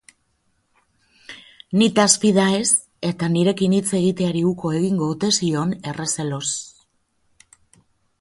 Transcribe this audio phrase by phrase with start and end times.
[1.81, 2.69] Nitaz fida ez
[3.09, 6.43] eta nirekin hitz egiteari uko egingo ote zion errezeloz.